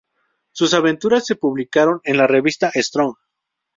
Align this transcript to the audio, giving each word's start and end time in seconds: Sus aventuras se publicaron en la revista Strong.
Sus 0.51 0.73
aventuras 0.73 1.27
se 1.27 1.35
publicaron 1.35 2.01
en 2.05 2.17
la 2.17 2.25
revista 2.25 2.71
Strong. 2.73 3.13